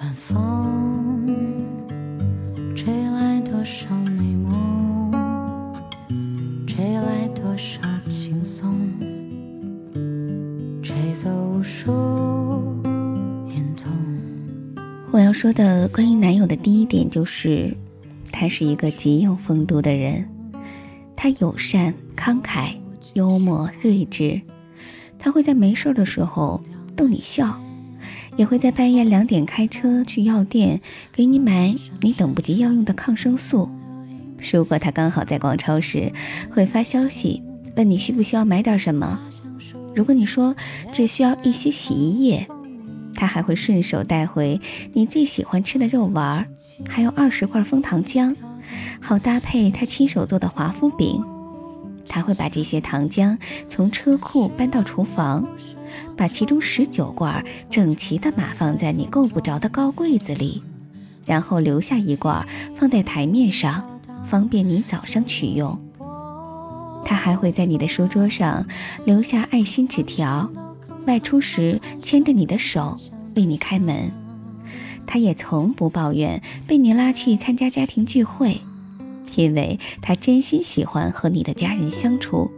[0.00, 1.26] 晚风
[2.76, 5.12] 吹来多少美梦，
[6.68, 8.72] 吹来多少轻松，
[10.80, 11.90] 吹走无数
[13.48, 13.90] 眼痛。
[15.10, 17.76] 我要说的关于男友的第一点就是，
[18.30, 20.28] 他是一个极有风度的人，
[21.16, 22.76] 他友善、慷慨、
[23.14, 24.40] 幽默、睿智，
[25.18, 26.62] 他会在没事的时候
[26.94, 27.60] 逗你笑。
[28.38, 30.80] 也会在半夜两点开车去药店
[31.12, 33.68] 给你买你等不及要用的抗生素。
[34.52, 36.12] 如果他刚好在逛超市，
[36.48, 37.42] 会发消息
[37.76, 39.18] 问你需不需要买点什么。
[39.92, 40.54] 如果你说
[40.92, 42.46] 只需要一些洗衣液，
[43.14, 44.60] 他还会顺手带回
[44.92, 46.46] 你最喜欢吃的肉丸，
[46.88, 48.36] 还有二十块枫糖浆，
[49.00, 51.20] 好搭配他亲手做的华夫饼。
[52.08, 55.46] 他会把这些糖浆从车库搬到厨房。
[56.16, 60.62] 把其中十九罐整齐地码放在你够不着的高柜子里，
[61.24, 65.78] 然后留下一罐放在台面上，方便你早上取用。
[67.04, 68.66] 他还会在你的书桌上
[69.06, 70.50] 留下爱心纸条，
[71.06, 72.98] 外出时牵着你的手
[73.34, 74.12] 为你开门。
[75.06, 78.60] 他也从不抱怨被你拉去参加家庭聚会，
[79.38, 82.50] 因为他真心喜欢和你的家人相处。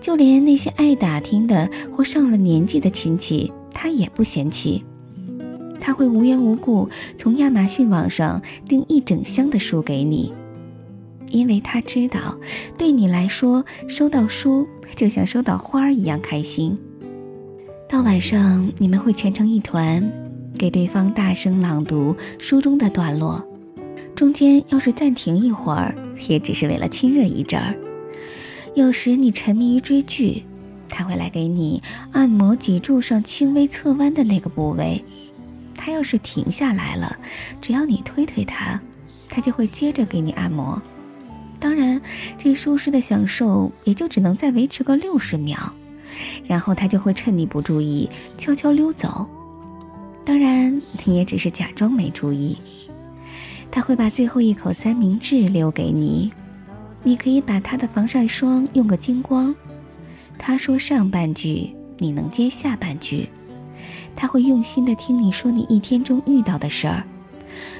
[0.00, 4.82] 就连那些爱打听的或上了年纪的亲戚，他也不嫌弃。
[5.78, 10.32] 他会无缘无故从亚马逊网上订一整箱的书给你，
[11.30, 12.38] 因为他知道，
[12.78, 16.78] 对你来说，收到书就像收到花儿一样开心。
[17.86, 20.10] 到晚上，你们会蜷成一团，
[20.56, 23.44] 给对方大声朗读书中的段落，
[24.18, 25.94] 中间要是暂停一会儿，
[26.28, 27.78] 也只是为了亲热一阵儿。
[28.74, 30.42] 有时你沉迷于追剧，
[30.88, 35.04] 他会来给你按摩脊柱上轻微侧弯的那个部位。
[35.76, 37.16] 他要是停下来了，
[37.60, 38.82] 只要你推推他，
[39.28, 40.82] 他就会接着给你按摩。
[41.60, 42.02] 当然，
[42.36, 45.72] 这舒适的享受也就只能再维持个六十秒，
[46.44, 49.24] 然后他就会趁你不注意悄悄溜走。
[50.24, 52.56] 当然，你也只是假装没注意。
[53.70, 56.32] 他会把最后一口三明治留给你。
[57.02, 59.54] 你可以把他的防晒霜用个精光。
[60.36, 63.28] 他说上半句，你能接下半句。
[64.16, 67.04] 他会用心的听你说你一天中遇到的事儿。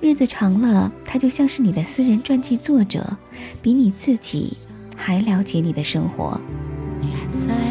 [0.00, 3.16] 日子长了，他就像是你的私人传记作者，
[3.60, 4.56] 比你自己
[4.96, 6.40] 还了解你的生活。
[7.00, 7.69] 你还在。